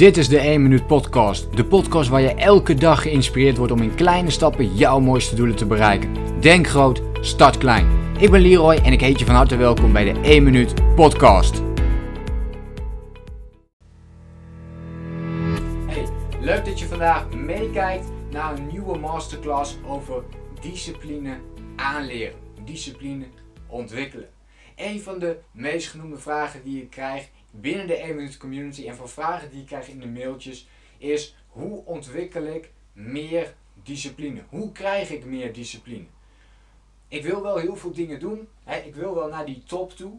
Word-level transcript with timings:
Dit 0.00 0.16
is 0.16 0.28
de 0.28 0.38
1 0.38 0.62
Minuut 0.62 0.86
Podcast. 0.86 1.56
De 1.56 1.64
podcast 1.64 2.08
waar 2.08 2.20
je 2.20 2.34
elke 2.34 2.74
dag 2.74 3.02
geïnspireerd 3.02 3.56
wordt 3.56 3.72
om 3.72 3.82
in 3.82 3.94
kleine 3.94 4.30
stappen 4.30 4.74
jouw 4.74 5.00
mooiste 5.00 5.34
doelen 5.34 5.56
te 5.56 5.66
bereiken. 5.66 6.40
Denk 6.40 6.66
groot, 6.66 7.02
start 7.20 7.58
klein. 7.58 7.86
Ik 8.18 8.30
ben 8.30 8.40
Leroy 8.40 8.74
en 8.74 8.92
ik 8.92 9.00
heet 9.00 9.18
je 9.18 9.24
van 9.24 9.34
harte 9.34 9.56
welkom 9.56 9.92
bij 9.92 10.12
de 10.12 10.20
1 10.20 10.42
Minuut 10.42 10.94
Podcast. 10.94 11.62
Hey, 15.86 16.06
leuk 16.40 16.64
dat 16.64 16.78
je 16.78 16.86
vandaag 16.86 17.34
meekijkt 17.34 18.06
naar 18.30 18.58
een 18.58 18.66
nieuwe 18.66 18.98
masterclass 18.98 19.78
over 19.86 20.22
discipline 20.60 21.36
aanleren. 21.76 22.38
Discipline 22.64 23.24
ontwikkelen. 23.66 24.28
Een 24.76 25.00
van 25.00 25.18
de 25.18 25.38
meest 25.52 25.88
genoemde 25.88 26.18
vragen 26.18 26.60
die 26.64 26.82
ik 26.82 26.90
krijg 26.90 27.28
binnen 27.50 27.86
de 27.86 27.96
1 27.96 28.16
Minute 28.16 28.38
Community 28.38 28.88
en 28.88 28.96
voor 28.96 29.08
vragen 29.08 29.50
die 29.50 29.60
ik 29.60 29.66
krijg 29.66 29.88
in 29.88 30.00
de 30.00 30.06
mailtjes 30.06 30.68
is 30.98 31.36
hoe 31.48 31.84
ontwikkel 31.84 32.44
ik 32.44 32.70
meer 32.92 33.54
discipline? 33.82 34.42
Hoe 34.48 34.72
krijg 34.72 35.10
ik 35.10 35.24
meer 35.24 35.52
discipline? 35.52 36.04
Ik 37.08 37.22
wil 37.22 37.42
wel 37.42 37.56
heel 37.56 37.76
veel 37.76 37.92
dingen 37.92 38.20
doen. 38.20 38.48
Hè? 38.64 38.76
Ik 38.76 38.94
wil 38.94 39.14
wel 39.14 39.28
naar 39.28 39.46
die 39.46 39.62
top 39.62 39.92
toe. 39.92 40.18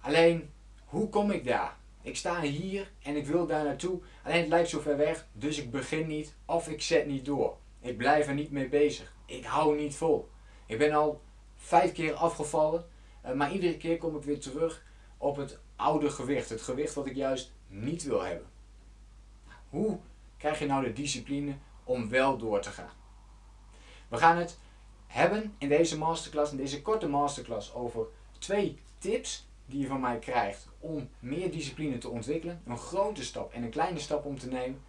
Alleen, 0.00 0.50
hoe 0.84 1.08
kom 1.08 1.30
ik 1.30 1.44
daar? 1.44 1.76
Ik 2.02 2.16
sta 2.16 2.40
hier 2.40 2.90
en 3.02 3.16
ik 3.16 3.26
wil 3.26 3.46
daar 3.46 3.64
naartoe. 3.64 4.00
Alleen 4.22 4.40
het 4.40 4.48
lijkt 4.48 4.68
zo 4.68 4.80
ver 4.80 4.96
weg, 4.96 5.26
dus 5.32 5.58
ik 5.58 5.70
begin 5.70 6.06
niet 6.06 6.34
of 6.44 6.68
ik 6.68 6.82
zet 6.82 7.06
niet 7.06 7.24
door. 7.24 7.56
Ik 7.80 7.96
blijf 7.96 8.26
er 8.26 8.34
niet 8.34 8.50
mee 8.50 8.68
bezig. 8.68 9.14
Ik 9.26 9.44
hou 9.44 9.76
niet 9.76 9.94
vol. 9.94 10.28
Ik 10.66 10.78
ben 10.78 10.92
al 10.92 11.20
vijf 11.56 11.92
keer 11.92 12.12
afgevallen, 12.12 12.86
eh, 13.22 13.32
maar 13.32 13.52
iedere 13.52 13.76
keer 13.76 13.96
kom 13.96 14.16
ik 14.16 14.22
weer 14.22 14.40
terug 14.40 14.84
op 15.24 15.36
het 15.36 15.58
oude 15.76 16.10
gewicht. 16.10 16.48
Het 16.48 16.62
gewicht 16.62 16.94
wat 16.94 17.06
ik 17.06 17.14
juist 17.14 17.52
niet 17.68 18.02
wil 18.02 18.22
hebben. 18.22 18.46
Hoe 19.68 19.98
krijg 20.36 20.58
je 20.58 20.66
nou 20.66 20.84
de 20.84 20.92
discipline 20.92 21.54
om 21.84 22.08
wel 22.08 22.36
door 22.38 22.60
te 22.60 22.70
gaan? 22.70 22.92
We 24.08 24.16
gaan 24.16 24.36
het 24.36 24.58
hebben 25.06 25.54
in 25.58 25.68
deze 25.68 25.98
masterclass, 25.98 26.50
in 26.50 26.56
deze 26.56 26.82
korte 26.82 27.08
masterclass, 27.08 27.74
over 27.74 28.06
twee 28.38 28.78
tips 28.98 29.46
die 29.66 29.80
je 29.80 29.86
van 29.86 30.00
mij 30.00 30.18
krijgt 30.18 30.68
om 30.78 31.08
meer 31.18 31.50
discipline 31.50 31.98
te 31.98 32.08
ontwikkelen. 32.08 32.62
Een 32.66 32.78
grote 32.78 33.24
stap 33.24 33.52
en 33.52 33.62
een 33.62 33.70
kleine 33.70 33.98
stap 33.98 34.24
om 34.24 34.38
te 34.38 34.48
nemen. 34.48 34.82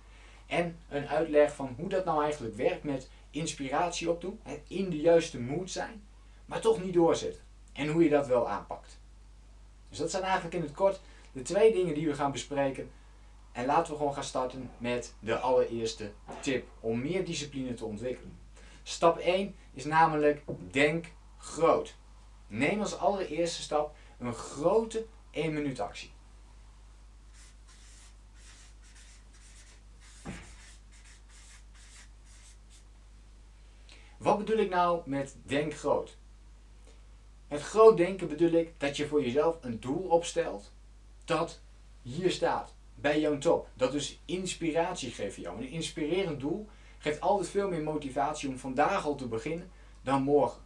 En 0.47 0.77
een 0.89 1.07
uitleg 1.07 1.55
van 1.55 1.75
hoe 1.77 1.89
dat 1.89 2.05
nou 2.05 2.23
eigenlijk 2.23 2.55
werkt 2.55 2.83
met 2.83 3.09
inspiratie 3.31 4.09
opdoen, 4.09 4.39
in 4.67 4.89
de 4.89 4.99
juiste 4.99 5.39
mood 5.39 5.71
zijn, 5.71 6.03
maar 6.45 6.61
toch 6.61 6.83
niet 6.83 6.93
doorzetten. 6.93 7.41
En 7.73 7.87
hoe 7.87 8.03
je 8.03 8.09
dat 8.09 8.27
wel 8.27 8.49
aanpakt. 8.49 9.03
Dus 9.95 10.03
dat 10.03 10.13
zijn 10.13 10.23
eigenlijk 10.23 10.55
in 10.55 10.61
het 10.61 10.71
kort 10.71 10.99
de 11.31 11.41
twee 11.41 11.73
dingen 11.73 11.93
die 11.93 12.07
we 12.07 12.13
gaan 12.13 12.31
bespreken. 12.31 12.91
En 13.51 13.65
laten 13.65 13.91
we 13.91 13.97
gewoon 13.97 14.13
gaan 14.13 14.23
starten 14.23 14.71
met 14.77 15.13
de 15.19 15.39
allereerste 15.39 16.11
tip 16.39 16.67
om 16.79 17.01
meer 17.01 17.25
discipline 17.25 17.73
te 17.73 17.85
ontwikkelen. 17.85 18.39
Stap 18.83 19.17
1 19.17 19.55
is 19.73 19.85
namelijk 19.85 20.43
denk 20.71 21.11
groot. 21.37 21.95
Neem 22.47 22.79
als 22.79 22.97
allereerste 22.97 23.61
stap 23.61 23.95
een 24.19 24.33
grote 24.33 25.05
1 25.31 25.53
minuut 25.53 25.79
actie. 25.79 26.11
Wat 34.17 34.37
bedoel 34.37 34.57
ik 34.57 34.69
nou 34.69 35.01
met 35.05 35.35
denk 35.43 35.73
groot? 35.73 36.17
Met 37.47 37.61
groot 37.61 37.97
denken 37.97 38.27
bedoel 38.27 38.51
ik 38.51 38.73
dat 38.77 38.97
je 38.97 39.07
voor 39.07 39.23
jezelf 39.23 39.57
een 39.61 39.79
doel 39.79 40.07
opstelt 40.09 40.71
dat 41.25 41.59
hier 42.01 42.31
staat, 42.31 42.73
bij 42.95 43.19
jouw 43.19 43.37
top. 43.37 43.67
Dat 43.73 43.91
dus 43.91 44.19
inspiratie 44.25 45.11
geeft 45.11 45.35
jou. 45.35 45.57
Een 45.57 45.69
inspirerend 45.69 46.39
doel 46.39 46.67
geeft 46.97 47.21
altijd 47.21 47.49
veel 47.49 47.69
meer 47.69 47.83
motivatie 47.83 48.49
om 48.49 48.57
vandaag 48.57 49.05
al 49.05 49.15
te 49.15 49.27
beginnen 49.27 49.71
dan 50.01 50.23
morgen. 50.23 50.61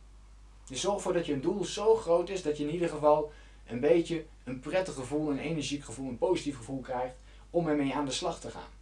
Dus 0.67 0.81
zorg 0.81 0.95
ervoor 0.95 1.13
dat 1.13 1.25
je 1.25 1.33
een 1.33 1.41
doel 1.41 1.65
zo 1.65 1.95
groot 1.95 2.29
is 2.29 2.41
dat 2.41 2.57
je 2.57 2.63
in 2.63 2.73
ieder 2.73 2.89
geval 2.89 3.31
een 3.65 3.79
beetje 3.79 4.25
een 4.43 4.59
prettig 4.59 4.93
gevoel, 4.93 5.31
een 5.31 5.39
energiek 5.39 5.83
gevoel, 5.83 6.09
een 6.09 6.17
positief 6.17 6.57
gevoel 6.57 6.81
krijgt 6.81 7.15
om 7.49 7.67
ermee 7.67 7.95
aan 7.95 8.05
de 8.05 8.11
slag 8.11 8.39
te 8.39 8.49
gaan. 8.49 8.77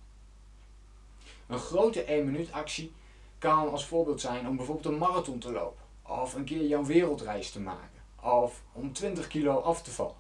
Een 1.47 1.59
grote 1.59 2.03
1 2.03 2.25
minuut 2.25 2.51
actie 2.51 2.91
kan 3.37 3.71
als 3.71 3.85
voorbeeld 3.85 4.21
zijn 4.21 4.47
om 4.47 4.55
bijvoorbeeld 4.55 4.93
een 4.93 4.97
marathon 4.97 5.39
te 5.39 5.51
lopen. 5.51 5.85
Of 6.07 6.33
een 6.33 6.45
keer 6.45 6.67
jouw 6.67 6.85
wereldreis 6.85 7.51
te 7.51 7.59
maken. 7.59 8.01
Of 8.21 8.63
om 8.71 8.93
20 8.93 9.27
kilo 9.27 9.59
af 9.59 9.81
te 9.81 9.91
vallen. 9.91 10.15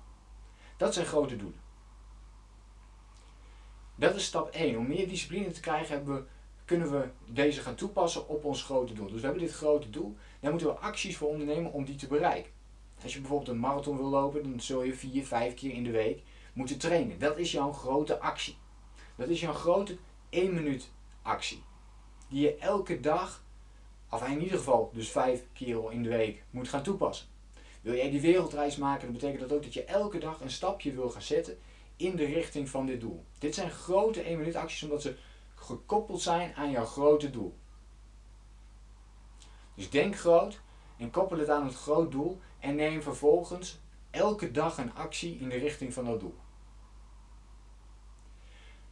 Dat 0.77 0.93
zijn 0.93 1.05
grote 1.05 1.35
doelen. 1.35 1.59
Dat 3.95 4.15
is 4.15 4.25
stap 4.25 4.49
1. 4.49 4.77
Om 4.77 4.87
meer 4.87 5.07
discipline 5.07 5.51
te 5.51 5.59
krijgen 5.59 6.05
we, 6.05 6.23
kunnen 6.65 6.91
we 6.91 7.09
deze 7.25 7.61
gaan 7.61 7.75
toepassen 7.75 8.27
op 8.27 8.45
ons 8.45 8.63
grote 8.63 8.93
doel. 8.93 9.07
Dus 9.07 9.19
we 9.19 9.25
hebben 9.25 9.43
dit 9.43 9.53
grote 9.53 9.89
doel. 9.89 10.15
Daar 10.39 10.51
moeten 10.51 10.69
we 10.69 10.79
acties 10.79 11.17
voor 11.17 11.29
ondernemen 11.29 11.71
om 11.71 11.85
die 11.85 11.95
te 11.95 12.07
bereiken. 12.07 12.51
Als 13.03 13.13
je 13.13 13.19
bijvoorbeeld 13.19 13.49
een 13.49 13.59
marathon 13.59 13.97
wil 13.97 14.09
lopen, 14.09 14.43
dan 14.43 14.59
zul 14.59 14.83
je 14.83 14.93
4, 14.93 15.25
5 15.25 15.53
keer 15.53 15.71
in 15.71 15.83
de 15.83 15.91
week 15.91 16.23
moeten 16.53 16.77
trainen. 16.77 17.19
Dat 17.19 17.37
is 17.37 17.51
jouw 17.51 17.71
grote 17.71 18.19
actie. 18.19 18.57
Dat 19.15 19.27
is 19.27 19.39
jouw 19.39 19.53
grote 19.53 19.97
1 20.29 20.53
minuut 20.53 20.91
actie. 21.21 21.63
Die 22.29 22.41
je 22.41 22.57
elke 22.57 22.99
dag 22.99 23.43
of 24.09 24.27
in 24.27 24.41
ieder 24.41 24.57
geval 24.57 24.91
dus 24.93 25.09
vijf 25.09 25.43
keer 25.53 25.91
in 25.91 26.03
de 26.03 26.09
week 26.09 26.43
moet 26.49 26.69
gaan 26.69 26.83
toepassen. 26.83 27.27
Wil 27.81 27.95
jij 27.95 28.09
die 28.09 28.21
wereldreis 28.21 28.75
maken, 28.75 29.03
dan 29.03 29.13
betekent 29.13 29.39
dat 29.39 29.51
ook 29.51 29.63
dat 29.63 29.73
je 29.73 29.83
elke 29.83 30.17
dag 30.17 30.41
een 30.41 30.51
stapje 30.51 30.93
wil 30.93 31.09
gaan 31.09 31.21
zetten 31.21 31.57
in 31.95 32.15
de 32.15 32.25
richting 32.25 32.69
van 32.69 32.85
dit 32.85 33.01
doel. 33.01 33.25
Dit 33.37 33.55
zijn 33.55 33.71
grote 33.71 34.21
1 34.21 34.37
minuut 34.37 34.55
acties 34.55 34.83
omdat 34.83 35.01
ze 35.01 35.15
gekoppeld 35.55 36.21
zijn 36.21 36.55
aan 36.55 36.71
jouw 36.71 36.85
grote 36.85 37.29
doel. 37.29 37.57
Dus 39.75 39.89
denk 39.89 40.17
groot 40.17 40.59
en 40.97 41.09
koppel 41.09 41.37
het 41.37 41.49
aan 41.49 41.65
het 41.65 41.75
groot 41.75 42.11
doel 42.11 42.39
en 42.59 42.75
neem 42.75 43.01
vervolgens 43.01 43.79
elke 44.09 44.51
dag 44.51 44.77
een 44.77 44.93
actie 44.93 45.37
in 45.37 45.49
de 45.49 45.57
richting 45.57 45.93
van 45.93 46.05
dat 46.05 46.19
doel. 46.19 46.35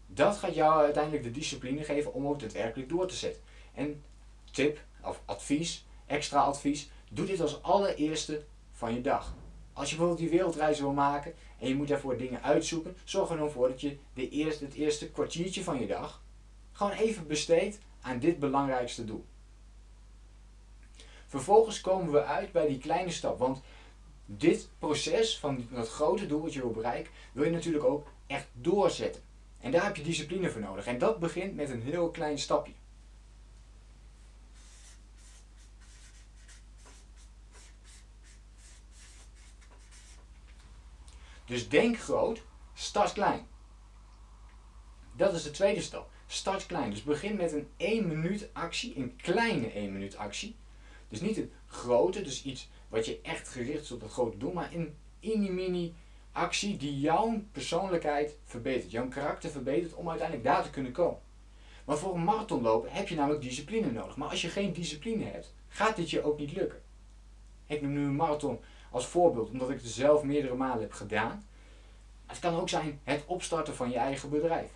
Dat 0.08 0.38
gaat 0.38 0.56
jou 0.56 0.84
uiteindelijk 0.84 1.24
de 1.24 1.32
discipline 1.32 1.84
geven 1.84 2.14
om 2.14 2.28
ook 2.28 2.40
daadwerkelijk 2.40 2.90
door 2.90 3.08
te 3.08 3.16
zetten. 3.16 3.42
En 3.74 4.04
tip 4.56 4.80
of 5.02 5.22
advies, 5.26 5.86
extra 6.06 6.40
advies, 6.40 6.90
doe 7.10 7.26
dit 7.26 7.42
als 7.42 7.62
allereerste 7.64 8.44
van 8.72 8.94
je 8.94 9.02
dag. 9.02 9.34
Als 9.74 9.90
je 9.90 9.96
bijvoorbeeld 9.96 10.30
die 10.30 10.38
wereldreis 10.38 10.80
wil 10.80 10.92
maken 10.92 11.34
en 11.60 11.68
je 11.68 11.76
moet 11.76 11.88
daarvoor 11.88 12.18
dingen 12.18 12.44
uitzoeken, 12.44 12.98
zorg 13.04 13.30
er 13.30 13.38
dan 13.38 13.52
voor 13.52 13.68
dat 13.68 13.82
je 13.82 13.98
de 14.14 14.30
eerste, 14.30 14.66
het 14.66 14.74
eerste 14.74 15.10
kwartiertje 15.10 15.64
van 15.64 15.80
je 15.80 15.88
dag 15.88 16.24
gewoon 16.72 16.92
even 16.92 17.28
besteedt 17.28 17.78
aan 18.02 18.20
dit 18.20 18.40
belangrijkste 18.40 19.06
doel. 19.06 19.26
Vervolgens 21.28 21.82
komen 21.82 22.12
we 22.12 22.24
uit 22.24 22.52
bij 22.52 22.68
die 22.68 22.78
kleine 22.78 23.12
stap, 23.12 23.40
want 23.40 23.62
dit 24.26 24.70
proces 24.80 25.40
van 25.40 25.68
dat 25.72 25.90
grote 25.90 26.26
doel 26.26 26.42
wat 26.42 26.54
je 26.54 26.62
wil 26.62 26.72
bereiken, 26.72 27.12
wil 27.32 27.44
je 27.44 27.52
natuurlijk 27.52 27.84
ook 27.84 28.08
echt 28.28 28.48
doorzetten. 28.54 29.22
En 29.60 29.72
daar 29.72 29.84
heb 29.84 29.96
je 29.96 30.04
discipline 30.04 30.50
voor 30.50 30.62
nodig. 30.62 30.86
En 30.86 30.98
dat 30.98 31.20
begint 31.20 31.56
met 31.56 31.70
een 31.70 31.82
heel 31.82 32.10
klein 32.10 32.40
stapje. 32.40 32.74
Dus 41.46 41.70
denk 41.70 41.98
groot, 41.98 42.44
start 42.74 43.14
klein. 43.14 43.48
Dat 45.16 45.34
is 45.34 45.44
de 45.44 45.52
tweede 45.52 45.82
stap. 45.82 46.10
Start 46.28 46.66
klein. 46.66 46.90
Dus 46.90 47.04
begin 47.04 47.36
met 47.36 47.52
een 47.52 47.68
1 47.78 48.08
minuut 48.08 48.50
actie, 48.54 48.98
een 48.98 49.16
kleine 49.16 49.72
1 49.72 49.94
minuut 49.94 50.18
actie. 50.18 50.56
Dus 51.10 51.22
niet 51.22 51.38
een 51.38 51.52
grote, 51.68 52.22
dus 52.22 52.44
iets 52.44 52.70
wat 52.90 53.06
je 53.06 53.20
echt 53.22 53.48
gericht 53.48 53.84
is 53.84 53.92
op 53.92 54.02
het 54.02 54.12
grote 54.12 54.38
doel, 54.38 54.54
maar 54.54 54.74
een 54.74 54.96
mini-mini 55.22 55.94
actie 56.32 56.78
die 56.78 57.00
jouw 57.00 57.42
persoonlijkheid 57.52 58.38
verbetert, 58.44 58.92
jouw 58.92 59.08
karakter 59.08 59.50
verbetert 59.50 59.94
om 59.94 60.10
uiteindelijk 60.10 60.48
daar 60.48 60.64
te 60.64 60.70
kunnen 60.70 60.92
komen. 60.92 61.20
Maar 61.86 61.98
voor 61.98 62.16
een 62.16 62.24
marathon 62.24 62.62
lopen 62.62 62.92
heb 62.92 63.08
je 63.08 63.16
namelijk 63.16 63.42
discipline 63.42 63.92
nodig. 63.92 64.16
Maar 64.16 64.30
als 64.30 64.42
je 64.42 64.50
geen 64.50 64.74
discipline 64.74 65.24
hebt, 65.24 65.54
gaat 65.68 65.96
dit 65.96 66.10
je 66.10 66.24
ook 66.24 66.38
niet 66.38 66.56
lukken. 66.56 66.82
Ik 67.66 67.82
noem 67.82 67.94
nu 67.94 68.04
een 68.04 68.16
marathon 68.16 68.60
als 68.96 69.08
voorbeeld, 69.08 69.50
omdat 69.50 69.70
ik 69.70 69.82
het 69.82 69.88
zelf 69.88 70.24
meerdere 70.24 70.56
malen 70.56 70.82
heb 70.82 70.92
gedaan. 70.92 71.48
Het 72.26 72.40
kan 72.40 72.56
ook 72.56 72.70
zijn 72.70 73.00
het 73.04 73.24
opstarten 73.26 73.76
van 73.76 73.90
je 73.90 73.98
eigen 73.98 74.30
bedrijf. 74.30 74.72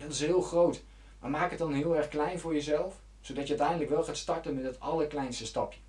dat 0.00 0.10
is 0.10 0.20
heel 0.20 0.40
groot, 0.40 0.82
maar 1.20 1.30
maak 1.30 1.50
het 1.50 1.58
dan 1.58 1.72
heel 1.72 1.96
erg 1.96 2.08
klein 2.08 2.38
voor 2.38 2.54
jezelf, 2.54 3.00
zodat 3.20 3.42
je 3.42 3.48
uiteindelijk 3.48 3.90
wel 3.90 4.04
gaat 4.04 4.16
starten 4.16 4.54
met 4.54 4.64
het 4.64 4.80
allerkleinste 4.80 5.46
stapje. 5.46 5.80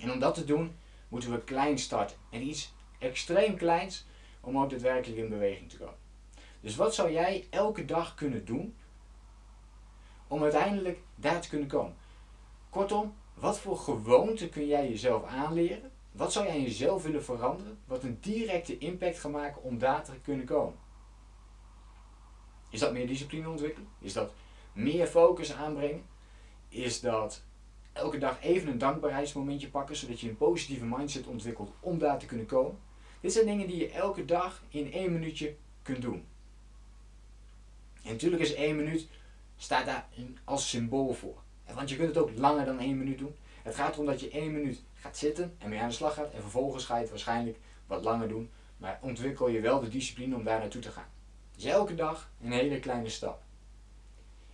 En 0.00 0.12
om 0.12 0.18
dat 0.18 0.34
te 0.34 0.44
doen, 0.44 0.76
moeten 1.08 1.30
we 1.30 1.44
klein 1.44 1.78
starten. 1.78 2.16
En 2.30 2.42
iets 2.42 2.72
extreem 2.98 3.56
kleins 3.56 4.06
om 4.40 4.58
ook 4.58 4.70
daadwerkelijk 4.70 5.20
in 5.20 5.28
beweging 5.28 5.70
te 5.70 5.78
komen. 5.78 5.98
Dus 6.60 6.76
wat 6.76 6.94
zou 6.94 7.12
jij 7.12 7.46
elke 7.50 7.84
dag 7.84 8.14
kunnen 8.14 8.44
doen 8.44 8.76
om 10.28 10.42
uiteindelijk 10.42 10.98
daar 11.14 11.40
te 11.40 11.48
kunnen 11.48 11.68
komen? 11.68 11.96
Kortom, 12.70 13.14
wat 13.34 13.58
voor 13.58 13.76
gewoonte 13.76 14.48
kun 14.48 14.66
jij 14.66 14.88
jezelf 14.88 15.24
aanleren 15.24 15.94
wat 16.16 16.32
zou 16.32 16.46
jij 16.46 16.56
in 16.56 16.62
jezelf 16.62 17.02
willen 17.02 17.24
veranderen 17.24 17.78
wat 17.84 18.02
een 18.02 18.18
directe 18.20 18.78
impact 18.78 19.18
gaat 19.18 19.32
maken 19.32 19.62
om 19.62 19.78
daar 19.78 20.04
te 20.04 20.12
kunnen 20.22 20.46
komen? 20.46 20.78
Is 22.70 22.80
dat 22.80 22.92
meer 22.92 23.06
discipline 23.06 23.48
ontwikkelen? 23.48 23.88
Is 23.98 24.12
dat 24.12 24.32
meer 24.72 25.06
focus 25.06 25.52
aanbrengen? 25.52 26.04
Is 26.68 27.00
dat 27.00 27.42
elke 27.92 28.18
dag 28.18 28.42
even 28.42 28.68
een 28.68 28.78
dankbaarheidsmomentje 28.78 29.68
pakken, 29.68 29.96
zodat 29.96 30.20
je 30.20 30.28
een 30.28 30.36
positieve 30.36 30.84
mindset 30.84 31.26
ontwikkelt 31.26 31.70
om 31.80 31.98
daar 31.98 32.18
te 32.18 32.26
kunnen 32.26 32.46
komen? 32.46 32.78
Dit 33.20 33.32
zijn 33.32 33.46
dingen 33.46 33.66
die 33.66 33.76
je 33.76 33.90
elke 33.90 34.24
dag 34.24 34.62
in 34.68 34.92
één 34.92 35.12
minuutje 35.12 35.56
kunt 35.82 36.02
doen. 36.02 36.24
En 38.02 38.12
natuurlijk 38.12 38.42
is 38.42 38.54
één 38.54 38.76
minuut, 38.76 39.08
staat 39.56 39.86
daar 39.86 40.08
als 40.44 40.68
symbool 40.68 41.12
voor. 41.12 41.42
Want 41.74 41.90
je 41.90 41.96
kunt 41.96 42.08
het 42.08 42.18
ook 42.18 42.30
langer 42.36 42.64
dan 42.64 42.78
één 42.78 42.98
minuut 42.98 43.18
doen. 43.18 43.34
Het 43.66 43.74
gaat 43.74 43.94
erom 43.94 44.06
dat 44.06 44.20
je 44.20 44.30
één 44.30 44.52
minuut 44.52 44.82
gaat 44.94 45.16
zitten 45.16 45.56
en 45.58 45.68
mee 45.68 45.80
aan 45.80 45.88
de 45.88 45.94
slag 45.94 46.14
gaat. 46.14 46.32
En 46.32 46.40
vervolgens 46.40 46.84
ga 46.84 46.94
je 46.94 47.00
het 47.00 47.10
waarschijnlijk 47.10 47.58
wat 47.86 48.04
langer 48.04 48.28
doen. 48.28 48.50
Maar 48.76 48.98
ontwikkel 49.02 49.48
je 49.48 49.60
wel 49.60 49.80
de 49.80 49.88
discipline 49.88 50.34
om 50.36 50.44
daar 50.44 50.58
naartoe 50.58 50.80
te 50.80 50.90
gaan. 50.90 51.08
Dus 51.54 51.64
elke 51.64 51.94
dag 51.94 52.30
een 52.42 52.52
hele 52.52 52.78
kleine 52.78 53.08
stap. 53.08 53.42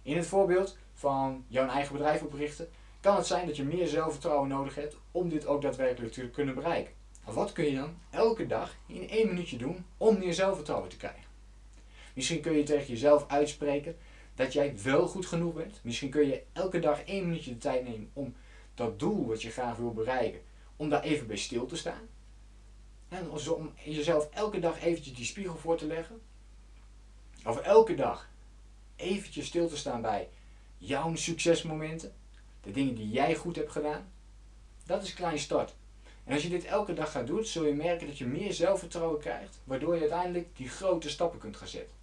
In 0.02 0.16
het 0.16 0.26
voorbeeld 0.26 0.76
van 0.92 1.44
jouw 1.48 1.68
eigen 1.68 1.92
bedrijf 1.92 2.22
oprichten, 2.22 2.68
kan 3.00 3.16
het 3.16 3.26
zijn 3.26 3.46
dat 3.46 3.56
je 3.56 3.64
meer 3.64 3.86
zelfvertrouwen 3.86 4.48
nodig 4.48 4.74
hebt 4.74 4.96
om 5.10 5.28
dit 5.28 5.46
ook 5.46 5.62
daadwerkelijk 5.62 6.12
te 6.12 6.30
kunnen 6.30 6.54
bereiken. 6.54 6.92
wat 7.24 7.52
kun 7.52 7.64
je 7.64 7.76
dan 7.76 7.96
elke 8.10 8.46
dag 8.46 8.74
in 8.86 9.08
één 9.08 9.26
minuutje 9.26 9.56
doen 9.56 9.84
om 9.96 10.18
meer 10.18 10.34
zelfvertrouwen 10.34 10.88
te 10.88 10.96
krijgen? 10.96 11.24
Misschien 12.14 12.40
kun 12.40 12.52
je 12.52 12.62
tegen 12.62 12.88
jezelf 12.88 13.24
uitspreken 13.28 13.96
dat 14.34 14.52
jij 14.52 14.74
wel 14.82 15.06
goed 15.06 15.26
genoeg 15.26 15.54
bent. 15.54 15.80
Misschien 15.82 16.10
kun 16.10 16.26
je 16.26 16.42
elke 16.52 16.78
dag 16.78 17.02
één 17.04 17.26
minuutje 17.26 17.50
de 17.50 17.58
tijd 17.58 17.84
nemen 17.84 18.10
om 18.12 18.34
dat 18.82 18.98
doel 18.98 19.26
wat 19.26 19.42
je 19.42 19.50
graag 19.50 19.76
wil 19.76 19.92
bereiken, 19.92 20.40
om 20.76 20.88
daar 20.88 21.02
even 21.02 21.26
bij 21.26 21.36
stil 21.36 21.66
te 21.66 21.76
staan. 21.76 22.08
En 23.08 23.30
om 23.30 23.72
jezelf 23.84 24.28
elke 24.30 24.58
dag 24.58 24.82
eventjes 24.82 25.14
die 25.14 25.24
spiegel 25.24 25.56
voor 25.56 25.76
te 25.76 25.86
leggen. 25.86 26.20
Of 27.44 27.56
elke 27.56 27.94
dag 27.94 28.28
eventjes 28.96 29.46
stil 29.46 29.68
te 29.68 29.76
staan 29.76 30.02
bij 30.02 30.28
jouw 30.78 31.14
succesmomenten. 31.14 32.12
De 32.60 32.70
dingen 32.70 32.94
die 32.94 33.10
jij 33.10 33.34
goed 33.34 33.56
hebt 33.56 33.72
gedaan. 33.72 34.12
Dat 34.86 35.02
is 35.02 35.14
klein 35.14 35.38
start. 35.38 35.74
En 36.24 36.34
als 36.34 36.42
je 36.42 36.48
dit 36.48 36.64
elke 36.64 36.92
dag 36.94 37.10
gaat 37.10 37.26
doen, 37.26 37.44
zul 37.44 37.64
je 37.64 37.74
merken 37.74 38.06
dat 38.06 38.18
je 38.18 38.26
meer 38.26 38.52
zelfvertrouwen 38.52 39.20
krijgt. 39.20 39.60
Waardoor 39.64 39.94
je 39.94 40.00
uiteindelijk 40.00 40.56
die 40.56 40.68
grote 40.68 41.08
stappen 41.08 41.38
kunt 41.38 41.56
gaan 41.56 41.68
zetten. 41.68 41.96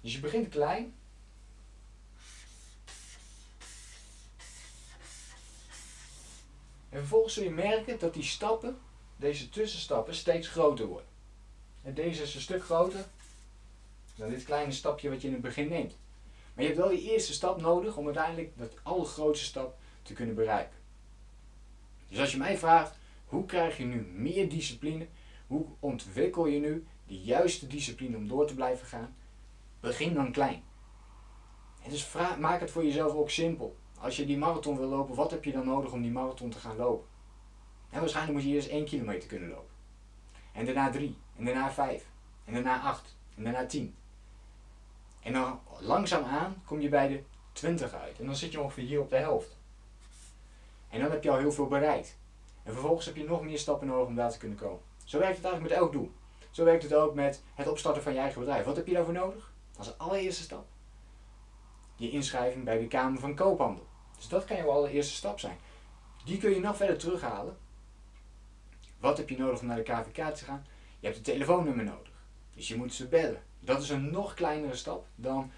Dus 0.00 0.14
je 0.14 0.20
begint 0.20 0.48
klein. 0.48 0.94
En 6.88 6.98
vervolgens 6.98 7.34
zul 7.34 7.44
je 7.44 7.50
merken 7.50 7.98
dat 7.98 8.14
die 8.14 8.22
stappen, 8.22 8.78
deze 9.16 9.48
tussenstappen, 9.48 10.14
steeds 10.14 10.48
groter 10.48 10.86
worden. 10.86 11.08
En 11.82 11.94
deze 11.94 12.22
is 12.22 12.34
een 12.34 12.40
stuk 12.40 12.64
groter 12.64 13.04
dan 14.16 14.30
dit 14.30 14.44
kleine 14.44 14.72
stapje 14.72 15.10
wat 15.10 15.20
je 15.20 15.26
in 15.26 15.32
het 15.32 15.42
begin 15.42 15.68
neemt. 15.68 15.96
Maar 16.54 16.64
je 16.64 16.70
hebt 16.70 16.82
wel 16.82 16.96
die 16.96 17.12
eerste 17.12 17.32
stap 17.32 17.60
nodig 17.60 17.96
om 17.96 18.04
uiteindelijk 18.04 18.58
dat 18.58 18.74
allergrootste 18.82 19.44
stap 19.44 19.78
te 20.02 20.12
kunnen 20.12 20.34
bereiken. 20.34 20.76
Dus 22.08 22.18
als 22.18 22.32
je 22.32 22.38
mij 22.38 22.58
vraagt, 22.58 22.98
hoe 23.24 23.44
krijg 23.44 23.76
je 23.76 23.84
nu 23.84 24.00
meer 24.00 24.48
discipline? 24.48 25.06
Hoe 25.46 25.66
ontwikkel 25.80 26.46
je 26.46 26.60
nu 26.60 26.86
de 27.06 27.20
juiste 27.20 27.66
discipline 27.66 28.16
om 28.16 28.28
door 28.28 28.46
te 28.46 28.54
blijven 28.54 28.86
gaan? 28.86 29.16
Begin 29.80 30.14
dan 30.14 30.32
klein. 30.32 30.62
En 31.82 31.90
dus 31.90 32.12
maak 32.38 32.60
het 32.60 32.70
voor 32.70 32.84
jezelf 32.84 33.12
ook 33.12 33.30
simpel. 33.30 33.76
Als 34.00 34.16
je 34.16 34.26
die 34.26 34.38
marathon 34.38 34.76
wil 34.76 34.88
lopen, 34.88 35.14
wat 35.14 35.30
heb 35.30 35.44
je 35.44 35.52
dan 35.52 35.66
nodig 35.66 35.92
om 35.92 36.02
die 36.02 36.10
marathon 36.10 36.50
te 36.50 36.58
gaan 36.58 36.76
lopen? 36.76 37.06
En 37.90 38.00
waarschijnlijk 38.00 38.34
moet 38.36 38.46
je 38.46 38.54
eerst 38.54 38.68
1 38.68 38.84
kilometer 38.84 39.28
kunnen 39.28 39.48
lopen. 39.48 39.74
En 40.52 40.64
daarna 40.64 40.90
3. 40.90 41.16
En 41.36 41.44
daarna 41.44 41.70
5. 41.70 42.06
En 42.44 42.52
daarna 42.54 42.80
8. 42.80 43.16
En 43.36 43.44
daarna 43.44 43.66
10. 43.66 43.94
En 45.22 45.32
dan 45.32 45.60
langzaamaan 45.78 46.62
kom 46.64 46.80
je 46.80 46.88
bij 46.88 47.08
de 47.08 47.22
20 47.52 47.92
uit. 47.94 48.18
En 48.18 48.26
dan 48.26 48.36
zit 48.36 48.52
je 48.52 48.60
ongeveer 48.60 48.84
hier 48.84 49.00
op 49.00 49.10
de 49.10 49.16
helft. 49.16 49.56
En 50.88 51.00
dan 51.00 51.10
heb 51.10 51.22
je 51.22 51.30
al 51.30 51.38
heel 51.38 51.52
veel 51.52 51.66
bereikt. 51.66 52.16
En 52.62 52.72
vervolgens 52.72 53.06
heb 53.06 53.16
je 53.16 53.24
nog 53.24 53.42
meer 53.42 53.58
stappen 53.58 53.86
nodig 53.86 54.06
om 54.06 54.14
daar 54.14 54.30
te 54.30 54.38
kunnen 54.38 54.58
komen. 54.58 54.80
Zo 55.04 55.18
werkt 55.18 55.36
het 55.36 55.44
eigenlijk 55.44 55.74
met 55.74 55.82
elk 55.82 55.92
doel. 55.92 56.12
Zo 56.50 56.64
werkt 56.64 56.82
het 56.82 56.94
ook 56.94 57.14
met 57.14 57.42
het 57.54 57.68
opstarten 57.68 58.02
van 58.02 58.12
je 58.12 58.18
eigen 58.18 58.40
bedrijf. 58.40 58.64
Wat 58.64 58.76
heb 58.76 58.86
je 58.86 58.92
daarvoor 58.92 59.14
nodig? 59.14 59.52
Als 59.76 59.98
allereerste 59.98 60.42
stap. 60.42 60.66
Je 61.96 62.10
inschrijving 62.10 62.64
bij 62.64 62.78
de 62.78 62.86
Kamer 62.86 63.20
van 63.20 63.34
Koophandel. 63.34 63.86
Dus 64.16 64.28
dat 64.28 64.44
kan 64.44 64.56
jouw 64.56 64.70
allereerste 64.70 65.14
stap 65.14 65.40
zijn. 65.40 65.58
Die 66.24 66.38
kun 66.38 66.50
je 66.50 66.60
nog 66.60 66.76
verder 66.76 66.98
terughalen. 66.98 67.56
Wat 68.98 69.16
heb 69.16 69.28
je 69.28 69.38
nodig 69.38 69.60
om 69.60 69.66
naar 69.66 69.76
de 69.76 69.82
KVK 69.82 70.34
te 70.34 70.44
gaan? 70.44 70.66
Je 70.98 71.06
hebt 71.06 71.16
een 71.16 71.24
telefoonnummer 71.24 71.84
nodig. 71.84 72.12
Dus 72.54 72.68
je 72.68 72.76
moet 72.76 72.94
ze 72.94 73.06
bellen. 73.06 73.42
Dat 73.60 73.82
is 73.82 73.90
een 73.90 74.10
nog 74.10 74.34
kleinere 74.34 74.74
stap 74.74 75.06
dan 75.14 75.50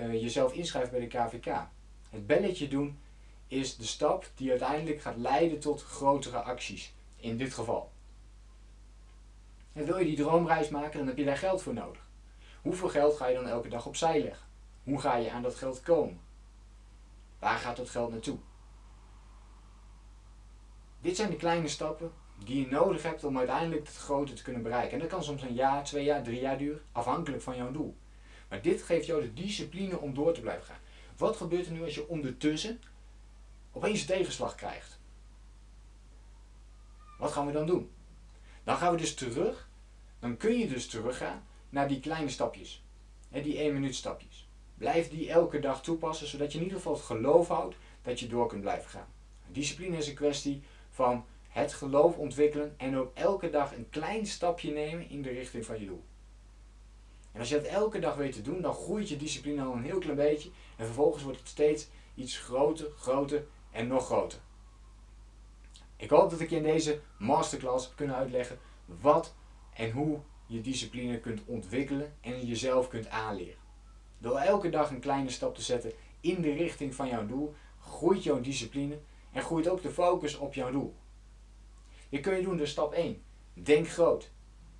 uh, 0.00 0.12
jezelf 0.12 0.52
inschrijven 0.52 0.90
bij 0.90 1.00
de 1.00 1.06
KVK. 1.06 1.66
Het 2.10 2.26
belletje 2.26 2.68
doen 2.68 2.98
is 3.46 3.76
de 3.76 3.86
stap 3.86 4.30
die 4.34 4.50
uiteindelijk 4.50 5.00
gaat 5.00 5.16
leiden 5.16 5.60
tot 5.60 5.82
grotere 5.82 6.38
acties. 6.38 6.94
In 7.16 7.36
dit 7.36 7.54
geval. 7.54 7.90
En 9.72 9.84
wil 9.84 9.98
je 9.98 10.04
die 10.04 10.16
droomreis 10.16 10.68
maken, 10.68 10.98
dan 10.98 11.06
heb 11.06 11.16
je 11.16 11.24
daar 11.24 11.36
geld 11.36 11.62
voor 11.62 11.74
nodig. 11.74 12.08
Hoeveel 12.62 12.88
geld 12.88 13.16
ga 13.16 13.26
je 13.26 13.34
dan 13.34 13.46
elke 13.46 13.68
dag 13.68 13.86
opzij 13.86 14.22
leggen? 14.22 14.46
Hoe 14.82 15.00
ga 15.00 15.16
je 15.16 15.30
aan 15.30 15.42
dat 15.42 15.54
geld 15.54 15.80
komen? 15.80 16.20
Waar 17.38 17.58
gaat 17.58 17.76
dat 17.76 17.90
geld 17.90 18.10
naartoe? 18.10 18.38
Dit 21.00 21.16
zijn 21.16 21.30
de 21.30 21.36
kleine 21.36 21.68
stappen 21.68 22.12
die 22.44 22.60
je 22.60 22.70
nodig 22.70 23.02
hebt 23.02 23.24
om 23.24 23.38
uiteindelijk 23.38 23.86
het 23.86 23.96
grote 23.96 24.32
te 24.32 24.42
kunnen 24.42 24.62
bereiken. 24.62 24.92
En 24.92 24.98
dat 24.98 25.08
kan 25.08 25.22
soms 25.22 25.42
een 25.42 25.54
jaar, 25.54 25.84
twee 25.84 26.04
jaar, 26.04 26.22
drie 26.22 26.40
jaar 26.40 26.58
duren, 26.58 26.82
afhankelijk 26.92 27.42
van 27.42 27.56
jouw 27.56 27.70
doel. 27.70 27.96
Maar 28.48 28.62
dit 28.62 28.82
geeft 28.82 29.06
jou 29.06 29.22
de 29.22 29.32
discipline 29.32 29.98
om 29.98 30.14
door 30.14 30.34
te 30.34 30.40
blijven 30.40 30.64
gaan. 30.64 30.80
Wat 31.16 31.36
gebeurt 31.36 31.66
er 31.66 31.72
nu 31.72 31.82
als 31.82 31.94
je 31.94 32.08
ondertussen 32.08 32.80
opeens 33.72 34.00
een 34.00 34.06
tegenslag 34.06 34.54
krijgt? 34.54 35.00
Wat 37.18 37.32
gaan 37.32 37.46
we 37.46 37.52
dan 37.52 37.66
doen? 37.66 37.90
Dan 38.64 38.76
gaan 38.76 38.92
we 38.92 38.98
dus 38.98 39.14
terug. 39.14 39.68
Dan 40.18 40.36
kun 40.36 40.58
je 40.58 40.68
dus 40.68 40.86
teruggaan 40.86 41.46
naar 41.68 41.88
die 41.88 42.00
kleine 42.00 42.28
stapjes. 42.28 42.84
Die 43.28 43.58
1 43.58 43.72
minuut 43.72 43.94
stapjes. 43.94 44.48
Blijf 44.82 45.08
die 45.08 45.30
elke 45.30 45.58
dag 45.58 45.82
toepassen, 45.82 46.26
zodat 46.26 46.52
je 46.52 46.58
in 46.58 46.64
ieder 46.64 46.78
geval 46.78 46.94
het 46.94 47.02
geloof 47.02 47.48
houdt 47.48 47.76
dat 48.02 48.20
je 48.20 48.26
door 48.26 48.48
kunt 48.48 48.60
blijven 48.60 48.90
gaan. 48.90 49.06
Discipline 49.46 49.96
is 49.96 50.08
een 50.08 50.14
kwestie 50.14 50.62
van 50.90 51.24
het 51.48 51.72
geloof 51.72 52.16
ontwikkelen 52.16 52.74
en 52.76 52.96
ook 52.96 53.10
elke 53.14 53.50
dag 53.50 53.76
een 53.76 53.90
klein 53.90 54.26
stapje 54.26 54.72
nemen 54.72 55.08
in 55.10 55.22
de 55.22 55.30
richting 55.30 55.64
van 55.64 55.80
je 55.80 55.86
doel. 55.86 56.04
En 57.32 57.40
als 57.40 57.48
je 57.48 57.54
dat 57.54 57.64
elke 57.64 57.98
dag 57.98 58.14
weet 58.14 58.32
te 58.32 58.42
doen, 58.42 58.60
dan 58.60 58.74
groeit 58.74 59.08
je 59.08 59.16
discipline 59.16 59.62
al 59.62 59.72
een 59.72 59.84
heel 59.84 59.98
klein 59.98 60.16
beetje 60.16 60.50
en 60.76 60.84
vervolgens 60.86 61.22
wordt 61.22 61.38
het 61.38 61.48
steeds 61.48 61.88
iets 62.14 62.38
groter, 62.38 62.86
groter 62.96 63.44
en 63.70 63.86
nog 63.86 64.04
groter. 64.04 64.38
Ik 65.96 66.10
hoop 66.10 66.30
dat 66.30 66.40
ik 66.40 66.50
je 66.50 66.56
in 66.56 66.62
deze 66.62 67.00
masterclass 67.18 67.86
heb 67.86 67.96
kunnen 67.96 68.16
uitleggen 68.16 68.58
wat 68.86 69.34
en 69.74 69.90
hoe 69.90 70.18
je 70.46 70.60
discipline 70.60 71.20
kunt 71.20 71.42
ontwikkelen 71.44 72.14
en 72.20 72.46
jezelf 72.46 72.88
kunt 72.88 73.08
aanleren. 73.08 73.60
Door 74.22 74.38
elke 74.38 74.68
dag 74.68 74.90
een 74.90 75.00
kleine 75.00 75.30
stap 75.30 75.54
te 75.54 75.62
zetten 75.62 75.92
in 76.20 76.40
de 76.40 76.52
richting 76.52 76.94
van 76.94 77.08
jouw 77.08 77.26
doel, 77.26 77.54
groeit 77.80 78.22
jouw 78.22 78.40
discipline 78.40 78.98
en 79.32 79.42
groeit 79.42 79.68
ook 79.68 79.82
de 79.82 79.90
focus 79.90 80.36
op 80.36 80.54
jouw 80.54 80.70
doel. 80.70 80.94
Dit 82.08 82.20
kun 82.20 82.36
je 82.36 82.42
doen 82.42 82.56
door 82.56 82.66
stap 82.66 82.92
1. 82.92 83.22
Denk 83.54 83.88
groot. 83.88 84.30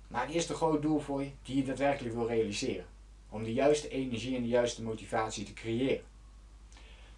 Maak 0.07 0.29
eerst 0.29 0.49
een 0.49 0.55
groot 0.55 0.81
doel 0.81 0.99
voor 0.99 1.23
je 1.23 1.31
die 1.41 1.55
je 1.55 1.63
daadwerkelijk 1.63 2.15
wil 2.15 2.27
realiseren. 2.27 2.85
Om 3.29 3.43
de 3.43 3.53
juiste 3.53 3.89
energie 3.89 4.35
en 4.35 4.41
de 4.41 4.47
juiste 4.47 4.83
motivatie 4.83 5.45
te 5.45 5.53
creëren. 5.53 6.05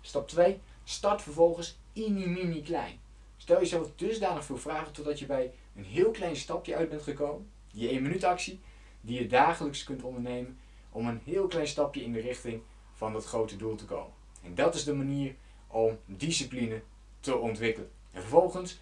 Stap 0.02 0.28
2. 0.28 0.60
Start 0.84 1.22
vervolgens 1.22 1.78
mini 1.94 2.28
mini 2.28 2.62
klein. 2.62 3.00
Stel 3.38 3.60
jezelf 3.60 3.92
dusdanig 3.96 4.46
veel 4.46 4.58
vragen 4.58 4.94
totdat 4.94 5.20
je 5.20 5.26
bij 5.26 5.54
een 5.76 5.86
heel 5.86 6.12
klein 6.12 6.36
stapje 6.36 6.76
uit 6.76 6.90
bent 6.90 7.02
gekomen. 7.02 7.50
Die 7.74 7.90
1 7.90 8.02
minuut 8.02 8.24
actie 8.24 8.60
die 9.02 9.22
je 9.22 9.28
dagelijks 9.28 9.84
kunt 9.84 10.04
ondernemen 10.04 10.58
om 10.96 11.08
een 11.08 11.22
heel 11.24 11.48
klein 11.48 11.68
stapje 11.68 12.04
in 12.04 12.14
de 12.14 12.20
richting 12.20 12.62
van 12.94 13.14
dat 13.14 13.26
grote 13.26 13.56
doel 13.56 13.76
te 13.76 13.86
komen. 13.86 14.14
En 14.44 14.56
dat 14.56 14.76
is 14.76 14.84
de 14.84 14.94
manier 14.94 15.36
om 15.68 15.98
discipline 16.06 16.82
te 17.20 17.38
ontwikkelen. 17.38 17.92
En 18.12 18.22
vervolgens 18.22 18.80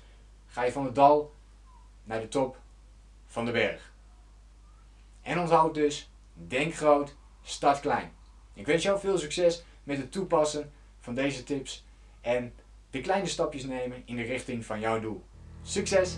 ga 0.48 0.64
je 0.64 0.72
van 0.72 0.86
het 0.86 0.96
dal 0.96 1.34
naar 2.04 2.22
de 2.22 2.28
top 2.28 2.58
van 3.28 3.46
de 3.46 3.52
berg. 3.52 3.94
En 5.22 5.40
onthoud 5.40 5.74
dus, 5.74 6.12
denk 6.34 6.76
groot, 6.76 7.16
start 7.44 7.80
klein. 7.80 8.12
Ik 8.54 8.66
wens 8.66 8.84
jou 8.84 9.00
veel 9.00 9.18
succes 9.18 9.64
met 9.84 9.98
het 9.98 10.12
toepassen 10.12 10.72
van 11.00 11.16
deze 11.16 11.44
tips 11.44 11.86
en 12.22 12.54
de 12.90 13.02
kleine 13.02 13.28
stapjes 13.28 13.64
nemen 13.64 14.02
in 14.06 14.16
de 14.16 14.24
richting 14.24 14.66
van 14.66 14.80
jouw 14.80 15.00
doel. 15.00 15.24
Succes! 15.64 16.18